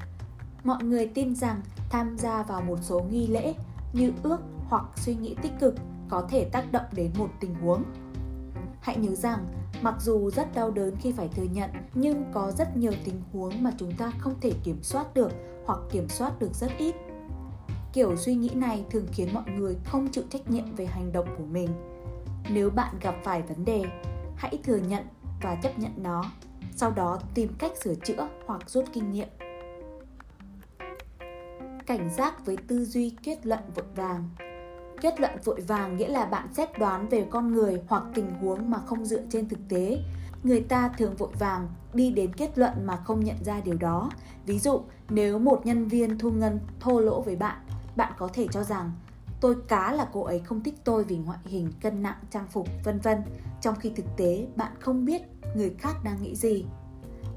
Mọi 0.65 0.85
người 0.85 1.07
tin 1.07 1.35
rằng 1.35 1.61
tham 1.91 2.17
gia 2.19 2.43
vào 2.43 2.63
một 2.63 2.79
số 2.83 3.01
nghi 3.01 3.27
lễ 3.27 3.55
như 3.93 4.13
ước 4.23 4.39
hoặc 4.69 4.85
suy 4.97 5.15
nghĩ 5.15 5.37
tích 5.43 5.53
cực 5.61 5.75
có 6.09 6.27
thể 6.31 6.45
tác 6.45 6.73
động 6.73 6.87
đến 6.93 7.11
một 7.19 7.29
tình 7.41 7.55
huống. 7.55 7.83
Hãy 8.81 8.97
nhớ 8.97 9.15
rằng, 9.15 9.47
mặc 9.83 9.95
dù 10.01 10.31
rất 10.31 10.55
đau 10.55 10.71
đớn 10.71 10.97
khi 11.01 11.13
phải 11.13 11.29
thừa 11.29 11.47
nhận, 11.53 11.71
nhưng 11.95 12.25
có 12.33 12.53
rất 12.59 12.77
nhiều 12.77 12.93
tình 13.05 13.23
huống 13.33 13.63
mà 13.63 13.73
chúng 13.79 13.93
ta 13.97 14.13
không 14.19 14.35
thể 14.41 14.53
kiểm 14.65 14.83
soát 14.83 15.15
được 15.15 15.33
hoặc 15.67 15.79
kiểm 15.91 16.09
soát 16.09 16.39
được 16.39 16.55
rất 16.55 16.71
ít 16.79 16.95
kiểu 17.93 18.17
suy 18.17 18.35
nghĩ 18.35 18.51
này 18.55 18.85
thường 18.91 19.07
khiến 19.13 19.29
mọi 19.35 19.45
người 19.57 19.77
không 19.85 20.09
chịu 20.09 20.25
trách 20.31 20.51
nhiệm 20.51 20.75
về 20.75 20.87
hành 20.87 21.13
động 21.13 21.29
của 21.39 21.45
mình. 21.45 21.69
Nếu 22.51 22.71
bạn 22.71 22.95
gặp 23.01 23.15
phải 23.25 23.43
vấn 23.43 23.65
đề, 23.65 23.85
hãy 24.37 24.59
thừa 24.65 24.77
nhận 24.77 25.05
và 25.43 25.55
chấp 25.55 25.79
nhận 25.79 25.93
nó, 25.97 26.25
sau 26.77 26.91
đó 26.91 27.21
tìm 27.35 27.49
cách 27.59 27.73
sửa 27.85 27.95
chữa 27.95 28.29
hoặc 28.47 28.71
rút 28.71 28.85
kinh 28.93 29.11
nghiệm. 29.11 29.29
Cảnh 31.87 32.11
giác 32.17 32.47
với 32.47 32.57
tư 32.57 32.85
duy 32.85 33.17
kết 33.23 33.47
luận 33.47 33.61
vội 33.75 33.87
vàng. 33.97 34.29
Kết 35.01 35.21
luận 35.21 35.33
vội 35.45 35.61
vàng 35.61 35.97
nghĩa 35.97 36.09
là 36.09 36.25
bạn 36.25 36.49
xét 36.55 36.79
đoán 36.79 37.09
về 37.09 37.27
con 37.31 37.53
người 37.53 37.81
hoặc 37.89 38.03
tình 38.15 38.31
huống 38.31 38.71
mà 38.71 38.79
không 38.79 39.05
dựa 39.05 39.23
trên 39.31 39.49
thực 39.49 39.59
tế. 39.69 39.99
Người 40.43 40.61
ta 40.61 40.89
thường 40.99 41.17
vội 41.17 41.31
vàng 41.39 41.69
đi 41.95 42.11
đến 42.11 42.33
kết 42.33 42.59
luận 42.59 42.73
mà 42.85 42.97
không 42.97 43.25
nhận 43.25 43.37
ra 43.45 43.61
điều 43.61 43.77
đó. 43.77 44.11
Ví 44.47 44.59
dụ, 44.59 44.81
nếu 45.09 45.39
một 45.39 45.67
nhân 45.67 45.89
viên 45.89 46.19
thu 46.19 46.31
ngân 46.31 46.61
thô 46.81 47.01
lỗ 47.01 47.21
với 47.21 47.37
bạn 47.37 47.57
bạn 47.97 48.13
có 48.19 48.29
thể 48.33 48.47
cho 48.51 48.63
rằng 48.63 48.93
tôi 49.41 49.57
cá 49.69 49.93
là 49.93 50.09
cô 50.13 50.23
ấy 50.23 50.39
không 50.41 50.63
thích 50.63 50.75
tôi 50.85 51.05
vì 51.05 51.17
ngoại 51.17 51.39
hình, 51.45 51.73
cân 51.81 52.03
nặng, 52.03 52.19
trang 52.31 52.47
phục, 52.51 52.69
vân 52.85 53.01
vân, 53.01 53.19
trong 53.61 53.75
khi 53.77 53.91
thực 53.97 54.07
tế 54.17 54.47
bạn 54.57 54.73
không 54.81 55.05
biết 55.05 55.23
người 55.55 55.75
khác 55.79 56.05
đang 56.05 56.23
nghĩ 56.23 56.37
gì. 56.37 56.65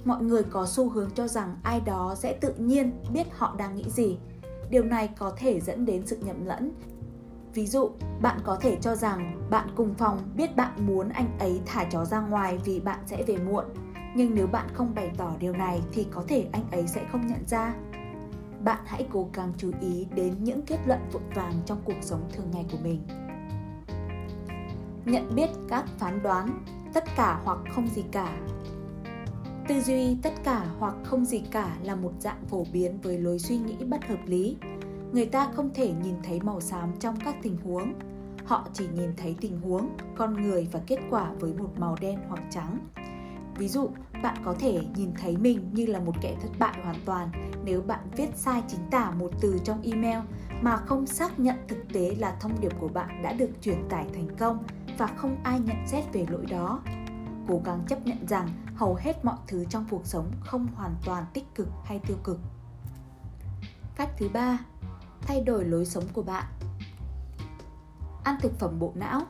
Mọi 0.06 0.24
người 0.24 0.44
có 0.44 0.66
xu 0.66 0.90
hướng 0.90 1.12
cho 1.12 1.28
rằng 1.28 1.58
ai 1.64 1.82
đó 1.82 2.16
sẽ 2.18 2.34
tự 2.34 2.54
nhiên 2.54 3.04
biết 3.14 3.28
họ 3.38 3.56
đang 3.58 3.76
nghĩ 3.76 3.90
gì. 3.90 4.18
Điều 4.70 4.84
này 4.84 5.10
có 5.18 5.34
thể 5.38 5.60
dẫn 5.60 5.86
đến 5.86 6.08
sự 6.08 6.18
nhầm 6.26 6.46
lẫn. 6.46 6.72
Ví 7.54 7.68
dụ, 7.68 7.90
bạn 8.22 8.40
có 8.44 8.58
thể 8.62 8.78
cho 8.82 8.96
rằng 8.96 9.48
bạn 9.50 9.68
cùng 9.76 9.94
phòng 9.94 10.20
biết 10.36 10.56
bạn 10.56 10.88
muốn 10.88 11.10
anh 11.10 11.40
ấy 11.40 11.62
thả 11.66 11.84
chó 11.84 12.06
ra 12.06 12.20
ngoài 12.20 12.58
vì 12.66 12.80
bạn 12.80 13.00
sẽ 13.06 13.24
về 13.24 13.38
muộn. 13.38 13.66
Nhưng 14.16 14.36
nếu 14.36 14.48
bạn 14.48 14.68
không 14.74 14.96
bày 14.96 15.12
tỏ 15.18 15.32
điều 15.40 15.54
này 15.54 15.82
thì 15.92 16.08
có 16.12 16.24
thể 16.28 16.48
anh 16.52 16.64
ấy 16.72 16.88
sẽ 16.88 17.06
không 17.12 17.28
nhận 17.28 17.48
ra 17.48 17.74
bạn 18.64 18.80
hãy 18.86 19.08
cố 19.12 19.30
gắng 19.34 19.54
chú 19.58 19.72
ý 19.82 20.08
đến 20.16 20.36
những 20.44 20.62
kết 20.62 20.80
luận 20.86 21.00
vội 21.12 21.24
vàng 21.36 21.54
trong 21.66 21.82
cuộc 21.86 21.98
sống 22.02 22.30
thường 22.34 22.52
ngày 22.52 22.66
của 22.72 22.78
mình. 22.84 23.02
Nhận 25.06 25.36
biết 25.36 25.50
các 25.70 25.86
phán 25.98 26.24
đoán, 26.24 26.64
tất 26.94 27.04
cả 27.16 27.42
hoặc 27.44 27.58
không 27.76 27.88
gì 27.88 28.04
cả. 28.12 28.38
Tư 29.68 29.82
duy 29.82 30.18
tất 30.22 30.34
cả 30.44 30.66
hoặc 30.80 30.96
không 31.04 31.26
gì 31.26 31.44
cả 31.52 31.78
là 31.84 31.96
một 31.96 32.12
dạng 32.20 32.46
phổ 32.48 32.66
biến 32.74 33.00
với 33.04 33.18
lối 33.18 33.40
suy 33.40 33.58
nghĩ 33.58 33.76
bất 33.86 34.08
hợp 34.08 34.20
lý. 34.26 34.58
Người 35.12 35.26
ta 35.26 35.52
không 35.56 35.70
thể 35.74 35.94
nhìn 36.04 36.16
thấy 36.24 36.40
màu 36.42 36.62
xám 36.62 36.90
trong 37.00 37.16
các 37.26 37.36
tình 37.42 37.58
huống. 37.64 37.94
Họ 38.46 38.68
chỉ 38.74 38.88
nhìn 38.96 39.10
thấy 39.18 39.36
tình 39.42 39.62
huống, 39.62 39.90
con 40.18 40.42
người 40.42 40.68
và 40.72 40.82
kết 40.88 41.00
quả 41.10 41.32
với 41.40 41.54
một 41.54 41.70
màu 41.78 41.96
đen 42.02 42.20
hoặc 42.30 42.42
trắng 42.50 42.80
ví 43.58 43.68
dụ 43.68 43.90
bạn 44.24 44.38
có 44.46 44.56
thể 44.60 44.82
nhìn 44.96 45.14
thấy 45.22 45.38
mình 45.38 45.70
như 45.74 45.86
là 45.86 46.00
một 46.00 46.16
kẻ 46.22 46.36
thất 46.42 46.50
bại 46.60 46.78
hoàn 46.84 46.96
toàn 47.06 47.32
nếu 47.66 47.82
bạn 47.82 48.00
viết 48.16 48.30
sai 48.36 48.64
chính 48.68 48.90
tả 48.92 49.12
một 49.12 49.32
từ 49.42 49.60
trong 49.64 49.82
email 49.82 50.20
mà 50.62 50.78
không 50.78 51.08
xác 51.08 51.40
nhận 51.40 51.56
thực 51.68 51.78
tế 51.94 52.16
là 52.20 52.36
thông 52.40 52.62
điệp 52.62 52.72
của 52.80 52.88
bạn 52.88 53.22
đã 53.24 53.34
được 53.34 53.50
truyền 53.62 53.90
tải 53.90 54.06
thành 54.14 54.38
công 54.38 54.64
và 54.98 55.08
không 55.08 55.38
ai 55.44 55.60
nhận 55.60 55.88
xét 55.88 56.14
về 56.14 56.26
lỗi 56.30 56.46
đó. 56.46 56.82
Cố 57.48 57.62
gắng 57.66 57.84
chấp 57.88 58.06
nhận 58.06 58.28
rằng 58.28 58.50
hầu 58.76 58.96
hết 58.96 59.26
mọi 59.26 59.38
thứ 59.48 59.66
trong 59.70 59.86
cuộc 59.90 60.06
sống 60.06 60.32
không 60.40 60.68
hoàn 60.76 60.96
toàn 61.06 61.26
tích 61.34 61.56
cực 61.56 61.68
hay 61.84 62.00
tiêu 62.00 62.18
cực. 62.24 62.40
Cách 63.96 64.10
thứ 64.18 64.30
ba, 64.30 64.60
thay 65.22 65.42
đổi 65.42 65.66
lối 65.66 65.86
sống 65.86 66.04
của 66.14 66.24
bạn. 66.24 66.46
Ăn 68.24 68.36
thực 68.42 68.60
phẩm 68.60 68.80
bộ 68.80 68.92
não. 68.96 69.22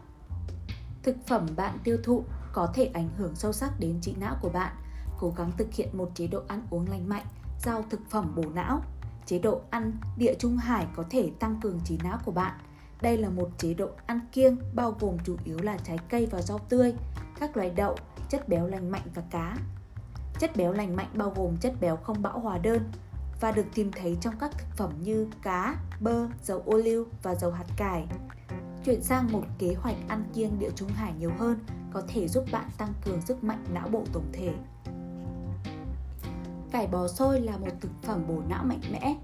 Thực 1.03 1.15
phẩm 1.27 1.48
bạn 1.55 1.77
tiêu 1.84 1.98
thụ 2.03 2.24
có 2.56 2.68
thể 2.74 2.90
ảnh 2.94 3.10
hưởng 3.18 3.36
sâu 3.36 3.54
sắc 3.54 3.80
đến 3.80 4.02
trí 4.02 4.16
não 4.20 4.36
của 4.42 4.50
bạn. 4.50 4.76
Cố 5.20 5.34
gắng 5.38 5.52
thực 5.58 5.74
hiện 5.74 5.90
một 5.94 6.12
chế 6.16 6.28
độ 6.28 6.42
ăn 6.48 6.68
uống 6.70 6.90
lành 6.90 7.10
mạnh, 7.10 7.26
giao 7.60 7.84
thực 7.90 8.00
phẩm 8.10 8.36
bổ 8.36 8.44
não. 8.54 8.82
Chế 9.26 9.40
độ 9.40 9.62
ăn 9.70 9.94
địa 10.18 10.34
trung 10.40 10.58
hải 10.58 10.88
có 10.96 11.04
thể 11.10 11.32
tăng 11.40 11.60
cường 11.62 11.80
trí 11.86 11.98
não 12.04 12.20
của 12.26 12.32
bạn. 12.32 12.60
Đây 13.02 13.18
là 13.18 13.30
một 13.30 13.50
chế 13.58 13.74
độ 13.74 13.90
ăn 14.06 14.20
kiêng 14.32 14.58
bao 14.74 14.96
gồm 15.00 15.18
chủ 15.26 15.38
yếu 15.44 15.58
là 15.62 15.78
trái 15.78 15.98
cây 16.10 16.28
và 16.32 16.42
rau 16.42 16.60
tươi, 16.60 16.94
các 17.40 17.58
loại 17.58 17.70
đậu, 17.70 17.96
chất 18.30 18.50
béo 18.50 18.68
lành 18.68 18.92
mạnh 18.92 19.08
và 19.16 19.24
cá. 19.32 19.58
Chất 20.40 20.56
béo 20.56 20.74
lành 20.74 20.96
mạnh 20.96 21.10
bao 21.14 21.34
gồm 21.36 21.58
chất 21.58 21.74
béo 21.82 21.98
không 21.98 22.22
bão 22.22 22.40
hòa 22.40 22.58
đơn 22.58 22.92
và 23.42 23.52
được 23.52 23.66
tìm 23.74 23.92
thấy 23.92 24.18
trong 24.22 24.34
các 24.40 24.52
thực 24.58 24.78
phẩm 24.78 24.92
như 25.02 25.28
cá, 25.42 25.76
bơ, 26.00 26.28
dầu 26.44 26.64
ô 26.66 26.78
liu 26.78 27.06
và 27.24 27.36
dầu 27.36 27.52
hạt 27.52 27.68
cải. 27.78 28.08
Chuyển 28.86 29.04
sang 29.04 29.32
một 29.32 29.44
kế 29.60 29.76
hoạch 29.80 29.96
ăn 30.08 30.24
kiêng 30.34 30.60
địa 30.60 30.72
trung 30.76 30.90
hải 30.90 31.14
nhiều 31.20 31.32
hơn 31.40 31.60
có 31.96 32.02
thể 32.08 32.28
giúp 32.28 32.44
bạn 32.52 32.70
tăng 32.78 32.94
cường 33.06 33.22
sức 33.22 33.44
mạnh 33.44 33.66
não 33.74 33.88
bộ 33.88 34.04
tổng 34.14 34.30
thể. 34.34 34.54
Cải 36.72 36.88
bò 36.88 37.08
xôi 37.08 37.42
là 37.42 37.58
một 37.58 37.68
thực 37.82 37.92
phẩm 38.04 38.24
bổ 38.28 38.42
não 38.50 38.64
mạnh 38.64 38.82
mẽ. 38.92 39.16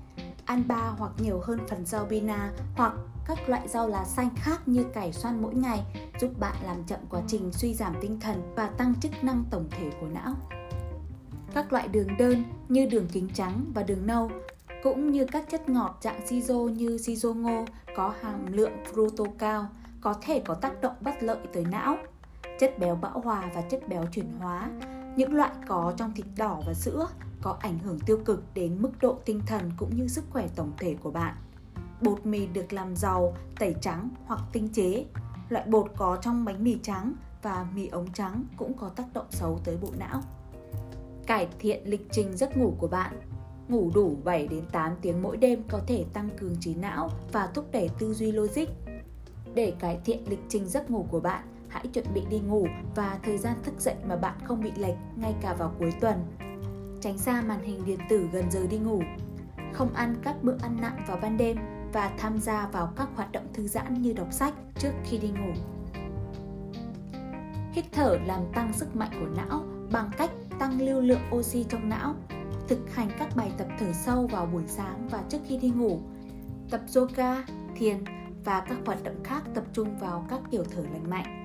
Ăn 0.45 0.63
ba 0.67 0.93
hoặc 0.97 1.11
nhiều 1.17 1.41
hơn 1.43 1.59
phần 1.67 1.85
rau 1.85 2.05
bina 2.05 2.51
hoặc 2.75 2.93
các 3.27 3.49
loại 3.49 3.67
rau 3.67 3.87
lá 3.87 4.05
xanh 4.05 4.29
khác 4.35 4.67
như 4.67 4.83
cải 4.93 5.13
xoăn 5.13 5.41
mỗi 5.41 5.55
ngày, 5.55 5.83
giúp 6.21 6.39
bạn 6.39 6.55
làm 6.63 6.83
chậm 6.83 6.99
quá 7.09 7.21
trình 7.27 7.51
suy 7.51 7.73
giảm 7.73 7.95
tinh 8.01 8.19
thần 8.19 8.53
và 8.55 8.67
tăng 8.67 8.95
chức 9.01 9.23
năng 9.23 9.43
tổng 9.49 9.65
thể 9.71 9.89
của 10.01 10.07
não. 10.07 10.33
Các 11.53 11.73
loại 11.73 11.87
đường 11.87 12.17
đơn 12.17 12.43
như 12.69 12.85
đường 12.85 13.07
kính 13.11 13.29
trắng 13.33 13.65
và 13.73 13.83
đường 13.83 14.07
nâu, 14.07 14.31
cũng 14.83 15.11
như 15.11 15.25
các 15.25 15.45
chất 15.49 15.69
ngọt 15.69 15.97
dạng 16.01 16.25
sizo 16.25 16.69
như 16.69 16.97
sizo 16.97 17.33
ngô 17.33 17.65
có 17.95 18.13
hàm 18.21 18.53
lượng 18.53 18.83
fructose 18.93 19.31
cao, 19.37 19.67
có 20.01 20.15
thể 20.21 20.41
có 20.45 20.53
tác 20.53 20.81
động 20.81 20.95
bất 21.01 21.23
lợi 21.23 21.39
tới 21.53 21.65
não. 21.71 21.97
Chất 22.61 22.79
béo 22.79 22.95
bão 22.95 23.19
hòa 23.19 23.51
và 23.55 23.61
chất 23.61 23.87
béo 23.87 24.05
chuyển 24.11 24.31
hóa, 24.39 24.69
những 25.15 25.33
loại 25.33 25.51
có 25.67 25.93
trong 25.97 26.13
thịt 26.13 26.25
đỏ 26.37 26.61
và 26.65 26.73
sữa 26.73 27.07
có 27.41 27.57
ảnh 27.59 27.79
hưởng 27.79 27.99
tiêu 27.99 28.19
cực 28.25 28.43
đến 28.53 28.81
mức 28.81 28.91
độ 29.01 29.17
tinh 29.25 29.41
thần 29.45 29.71
cũng 29.77 29.95
như 29.95 30.07
sức 30.07 30.23
khỏe 30.29 30.47
tổng 30.55 30.71
thể 30.77 30.95
của 31.03 31.11
bạn. 31.11 31.35
Bột 32.01 32.25
mì 32.25 32.45
được 32.45 32.73
làm 32.73 32.95
giàu, 32.95 33.33
tẩy 33.59 33.75
trắng 33.81 34.09
hoặc 34.25 34.41
tinh 34.53 34.69
chế. 34.69 35.05
Loại 35.49 35.65
bột 35.67 35.91
có 35.97 36.17
trong 36.21 36.45
bánh 36.45 36.63
mì 36.63 36.77
trắng 36.83 37.13
và 37.41 37.65
mì 37.75 37.87
ống 37.87 38.11
trắng 38.13 38.43
cũng 38.57 38.73
có 38.73 38.89
tác 38.89 39.05
động 39.13 39.27
xấu 39.29 39.59
tới 39.63 39.77
bộ 39.81 39.89
não. 39.99 40.21
Cải 41.27 41.47
thiện 41.59 41.89
lịch 41.89 42.07
trình 42.11 42.37
giấc 42.37 42.57
ngủ 42.57 42.73
của 42.79 42.87
bạn. 42.87 43.21
Ngủ 43.67 43.91
đủ 43.95 44.17
7 44.23 44.47
đến 44.47 44.63
8 44.71 44.95
tiếng 45.01 45.21
mỗi 45.21 45.37
đêm 45.37 45.63
có 45.69 45.79
thể 45.87 46.05
tăng 46.13 46.29
cường 46.39 46.55
trí 46.59 46.75
não 46.75 47.09
và 47.31 47.47
thúc 47.53 47.65
đẩy 47.71 47.89
tư 47.99 48.13
duy 48.13 48.31
logic. 48.31 48.67
Để 49.53 49.73
cải 49.79 49.99
thiện 50.05 50.29
lịch 50.29 50.43
trình 50.49 50.65
giấc 50.65 50.91
ngủ 50.91 51.05
của 51.09 51.19
bạn, 51.19 51.43
hãy 51.71 51.87
chuẩn 51.87 52.05
bị 52.13 52.21
đi 52.29 52.39
ngủ 52.39 52.67
và 52.95 53.19
thời 53.23 53.37
gian 53.37 53.55
thức 53.63 53.73
dậy 53.79 53.95
mà 54.05 54.15
bạn 54.15 54.35
không 54.43 54.61
bị 54.61 54.71
lệch 54.75 54.95
ngay 55.15 55.35
cả 55.41 55.53
vào 55.53 55.75
cuối 55.79 55.93
tuần. 56.01 56.15
Tránh 57.01 57.17
xa 57.17 57.41
màn 57.41 57.63
hình 57.63 57.85
điện 57.85 57.99
tử 58.09 58.29
gần 58.31 58.51
giờ 58.51 58.67
đi 58.69 58.77
ngủ. 58.77 59.01
Không 59.73 59.93
ăn 59.93 60.15
các 60.23 60.43
bữa 60.43 60.57
ăn 60.61 60.77
nặng 60.81 61.03
vào 61.07 61.17
ban 61.21 61.37
đêm 61.37 61.57
và 61.93 62.11
tham 62.17 62.39
gia 62.39 62.67
vào 62.67 62.93
các 62.95 63.09
hoạt 63.15 63.31
động 63.31 63.47
thư 63.53 63.67
giãn 63.67 64.01
như 64.01 64.13
đọc 64.13 64.27
sách 64.31 64.53
trước 64.79 64.91
khi 65.03 65.17
đi 65.17 65.29
ngủ. 65.29 65.51
Hít 67.71 67.85
thở 67.91 68.17
làm 68.25 68.41
tăng 68.53 68.73
sức 68.73 68.95
mạnh 68.95 69.11
của 69.19 69.27
não 69.37 69.63
bằng 69.91 70.09
cách 70.17 70.31
tăng 70.59 70.81
lưu 70.81 71.01
lượng 71.01 71.21
oxy 71.35 71.65
trong 71.69 71.89
não, 71.89 72.15
thực 72.67 72.95
hành 72.95 73.09
các 73.19 73.35
bài 73.35 73.51
tập 73.57 73.67
thở 73.79 73.93
sâu 73.93 74.27
vào 74.27 74.45
buổi 74.45 74.63
sáng 74.67 75.07
và 75.11 75.23
trước 75.29 75.39
khi 75.47 75.57
đi 75.57 75.69
ngủ, 75.69 75.99
tập 76.69 76.81
yoga, 76.95 77.45
thiền 77.75 77.97
và 78.45 78.59
các 78.59 78.77
hoạt 78.85 79.03
động 79.03 79.23
khác 79.23 79.43
tập 79.53 79.63
trung 79.73 79.99
vào 79.99 80.25
các 80.29 80.39
kiểu 80.51 80.63
thở 80.75 80.81
lành 80.81 81.09
mạnh. 81.09 81.40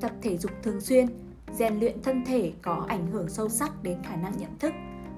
Tập 0.00 0.10
thể 0.22 0.38
dục 0.38 0.52
thường 0.62 0.80
xuyên, 0.80 1.06
rèn 1.52 1.78
luyện 1.78 2.02
thân 2.02 2.24
thể 2.24 2.52
có 2.62 2.84
ảnh 2.88 3.06
hưởng 3.06 3.28
sâu 3.28 3.48
sắc 3.48 3.82
đến 3.82 4.02
khả 4.02 4.16
năng 4.16 4.38
nhận 4.38 4.58
thức. 4.58 4.72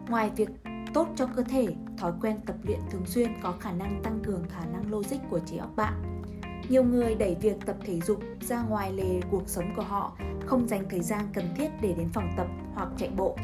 Ngoài 0.09 0.31
việc 0.37 0.49
tốt 0.95 1.09
cho 1.17 1.27
cơ 1.27 1.43
thể, 1.43 1.69
thói 1.99 2.13
quen 2.21 2.41
tập 2.47 2.57
luyện 2.63 2.81
thường 2.91 3.07
xuyên 3.07 3.33
có 3.43 3.55
khả 3.61 3.73
năng 3.73 4.03
tăng 4.03 4.21
cường 4.25 4.45
khả 4.49 4.65
năng 4.65 4.91
logic 4.91 5.17
của 5.31 5.39
trí 5.39 5.57
óc 5.57 5.71
bạn. 5.77 6.23
Nhiều 6.69 6.85
người 6.85 7.15
đẩy 7.15 7.35
việc 7.35 7.67
tập 7.67 7.77
thể 7.85 8.01
dục 8.01 8.21
ra 8.41 8.63
ngoài 8.63 8.93
lề 8.93 9.21
cuộc 9.31 9.43
sống 9.49 9.73
của 9.77 9.83
họ, 9.83 10.17
không 10.47 10.69
dành 10.69 10.89
thời 10.91 11.01
gian 11.01 11.29
cần 11.35 11.55
thiết 11.57 11.69
để 11.81 11.95
đến 11.99 12.09
phòng 12.09 12.31
tập 12.37 12.47
hoặc 12.75 12.89
chạy 12.97 13.11
bộ. 13.17 13.37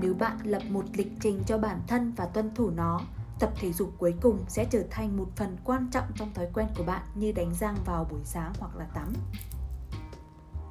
Nếu 0.00 0.14
bạn 0.14 0.38
lập 0.44 0.62
một 0.70 0.84
lịch 0.92 1.12
trình 1.20 1.42
cho 1.46 1.58
bản 1.58 1.80
thân 1.86 2.12
và 2.16 2.26
tuân 2.26 2.54
thủ 2.54 2.70
nó, 2.70 3.00
tập 3.38 3.50
thể 3.60 3.72
dục 3.72 3.92
cuối 3.98 4.14
cùng 4.20 4.38
sẽ 4.48 4.66
trở 4.70 4.82
thành 4.90 5.16
một 5.16 5.26
phần 5.36 5.56
quan 5.64 5.88
trọng 5.92 6.06
trong 6.16 6.34
thói 6.34 6.46
quen 6.54 6.66
của 6.76 6.84
bạn 6.84 7.02
như 7.14 7.32
đánh 7.32 7.54
răng 7.60 7.76
vào 7.86 8.06
buổi 8.10 8.20
sáng 8.24 8.52
hoặc 8.58 8.76
là 8.76 8.84
tắm. 8.84 9.12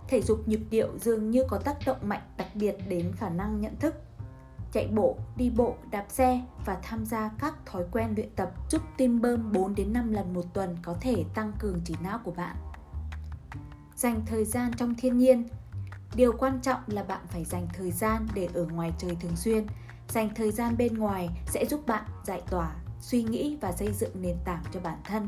Thể 0.10 0.22
dục 0.22 0.48
nhịp 0.48 0.62
điệu 0.70 0.98
dường 0.98 1.32
như 1.32 1.44
có 1.48 1.58
tác 1.58 1.78
động 1.86 1.98
mạnh 2.02 2.22
đặc 2.38 2.48
biệt 2.56 2.76
đến 2.88 3.12
khả 3.18 3.30
năng 3.30 3.62
nhận 3.62 3.76
thức 3.76 3.96
chạy 4.72 4.88
bộ, 4.88 5.18
đi 5.38 5.50
bộ, 5.50 5.76
đạp 5.92 6.06
xe 6.10 6.42
và 6.66 6.78
tham 6.84 7.06
gia 7.06 7.32
các 7.40 7.66
thói 7.66 7.84
quen 7.92 8.14
luyện 8.16 8.30
tập 8.36 8.52
giúp 8.70 8.82
tim 8.98 9.22
bơm 9.22 9.52
4 9.52 9.76
đến 9.76 9.94
5 9.94 10.14
lần 10.14 10.34
một 10.34 10.46
tuần 10.54 10.78
có 10.84 10.96
thể 11.02 11.24
tăng 11.34 11.52
cường 11.60 11.82
trí 11.86 11.96
não 12.04 12.20
của 12.24 12.32
bạn. 12.32 12.56
Dành 13.96 14.22
thời 14.26 14.46
gian 14.46 14.72
trong 14.78 14.96
thiên 14.96 15.18
nhiên. 15.18 15.48
Điều 16.16 16.32
quan 16.38 16.60
trọng 16.62 16.82
là 16.88 17.04
bạn 17.04 17.22
phải 17.28 17.46
dành 17.46 17.68
thời 17.74 17.92
gian 17.92 18.28
để 18.34 18.50
ở 18.54 18.66
ngoài 18.66 18.94
trời 18.98 19.18
thường 19.22 19.36
xuyên. 19.36 19.68
Dành 20.08 20.30
thời 20.36 20.52
gian 20.52 20.78
bên 20.78 20.98
ngoài 20.98 21.30
sẽ 21.46 21.66
giúp 21.66 21.88
bạn 21.88 22.04
giải 22.26 22.42
tỏa, 22.50 22.76
suy 23.02 23.24
nghĩ 23.24 23.58
và 23.62 23.72
xây 23.72 23.94
dựng 23.94 24.22
nền 24.22 24.38
tảng 24.46 24.64
cho 24.74 24.80
bản 24.80 24.98
thân. 25.04 25.28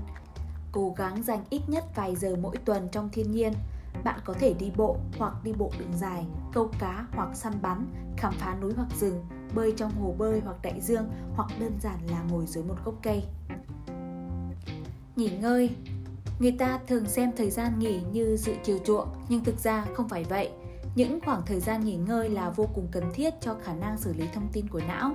Cố 0.72 0.94
gắng 0.98 1.24
dành 1.24 1.44
ít 1.50 1.62
nhất 1.68 1.86
vài 1.96 2.16
giờ 2.16 2.36
mỗi 2.42 2.58
tuần 2.58 2.90
trong 2.92 3.10
thiên 3.10 3.32
nhiên 3.32 3.54
bạn 4.04 4.20
có 4.26 4.34
thể 4.34 4.54
đi 4.54 4.72
bộ 4.76 4.98
hoặc 5.18 5.34
đi 5.44 5.54
bộ 5.54 5.72
đường 5.80 5.94
dài, 5.98 6.26
câu 6.54 6.70
cá 6.80 7.06
hoặc 7.12 7.30
săn 7.36 7.54
bắn, 7.62 7.86
khám 8.18 8.34
phá 8.34 8.56
núi 8.62 8.74
hoặc 8.76 8.88
rừng, 9.00 9.26
bơi 9.56 9.74
trong 9.78 9.92
hồ 9.92 10.16
bơi 10.18 10.42
hoặc 10.46 10.56
đại 10.62 10.82
dương 10.82 11.10
hoặc 11.36 11.50
đơn 11.60 11.72
giản 11.82 12.00
là 12.12 12.24
ngồi 12.30 12.46
dưới 12.46 12.64
một 12.64 12.76
gốc 12.86 12.96
cây. 13.04 13.24
Nghỉ 15.16 15.30
ngơi 15.30 15.70
Người 16.40 16.52
ta 16.52 16.80
thường 16.88 17.06
xem 17.06 17.32
thời 17.38 17.50
gian 17.50 17.80
nghỉ 17.80 18.00
như 18.12 18.38
sự 18.38 18.56
chiều 18.64 18.80
chuộng, 18.86 19.08
nhưng 19.30 19.44
thực 19.44 19.60
ra 19.60 19.86
không 19.94 20.10
phải 20.10 20.24
vậy. 20.24 20.50
Những 20.96 21.20
khoảng 21.26 21.42
thời 21.46 21.60
gian 21.60 21.86
nghỉ 21.86 21.96
ngơi 21.96 22.30
là 22.30 22.50
vô 22.50 22.70
cùng 22.76 22.88
cần 22.92 23.04
thiết 23.14 23.34
cho 23.42 23.56
khả 23.64 23.74
năng 23.74 23.98
xử 23.98 24.14
lý 24.14 24.26
thông 24.34 24.48
tin 24.54 24.68
của 24.68 24.82
não. 24.88 25.14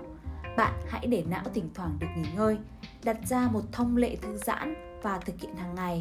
Bạn 0.57 0.73
hãy 0.89 1.07
để 1.07 1.25
não 1.29 1.45
thỉnh 1.55 1.71
thoảng 1.75 1.97
được 1.99 2.07
nghỉ 2.17 2.29
ngơi, 2.37 2.59
đặt 3.05 3.17
ra 3.27 3.49
một 3.53 3.63
thông 3.73 3.97
lệ 3.97 4.17
thư 4.17 4.37
giãn 4.37 4.75
và 5.03 5.19
thực 5.19 5.41
hiện 5.41 5.57
hàng 5.57 5.75
ngày 5.75 6.01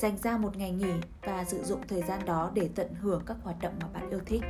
dành 0.00 0.16
ra 0.22 0.36
một 0.36 0.56
ngày 0.56 0.70
nghỉ 0.70 0.92
và 1.22 1.44
sử 1.44 1.62
dụng 1.64 1.80
thời 1.88 2.02
gian 2.02 2.24
đó 2.26 2.50
để 2.54 2.68
tận 2.74 2.94
hưởng 2.94 3.22
các 3.26 3.36
hoạt 3.42 3.56
động 3.62 3.72
mà 3.80 3.88
bạn 3.94 4.10
yêu 4.10 4.20
thích. 4.26 4.42